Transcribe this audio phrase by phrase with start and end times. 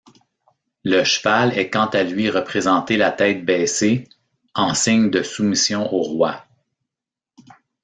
[0.83, 4.09] Le cheval est quant-à-lui représenté la tête baissée,
[4.55, 6.43] en signe de soumission au roi.